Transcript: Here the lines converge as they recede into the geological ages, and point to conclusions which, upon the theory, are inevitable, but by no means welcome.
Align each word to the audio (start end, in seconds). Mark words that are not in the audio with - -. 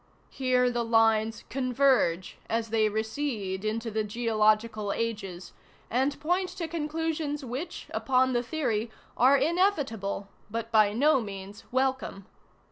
Here 0.31 0.71
the 0.71 0.83
lines 0.83 1.43
converge 1.47 2.39
as 2.49 2.71
they 2.71 2.89
recede 2.89 3.63
into 3.63 3.91
the 3.91 4.03
geological 4.03 4.91
ages, 4.91 5.53
and 5.91 6.19
point 6.19 6.49
to 6.57 6.67
conclusions 6.67 7.45
which, 7.45 7.85
upon 7.93 8.33
the 8.33 8.41
theory, 8.41 8.89
are 9.15 9.37
inevitable, 9.37 10.27
but 10.49 10.71
by 10.71 10.91
no 10.91 11.21
means 11.21 11.65
welcome. 11.71 12.25